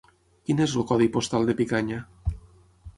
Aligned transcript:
Quin 0.49 0.63
és 0.65 0.73
el 0.79 0.87
codi 0.93 1.09
postal 1.17 1.47
de 1.51 1.57
Picanya? 1.63 2.05